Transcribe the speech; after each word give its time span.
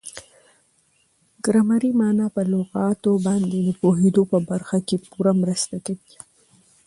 ګرامري 1.45 1.91
مانا 1.99 2.27
په 2.35 2.41
لغاتو 2.53 3.11
باندي 3.25 3.59
د 3.63 3.69
پوهېدو 3.81 4.21
په 4.31 4.37
برخه 4.49 4.77
کښي 4.87 4.97
پوره 5.11 5.33
مرسته 5.41 5.75
کوي. 5.85 6.15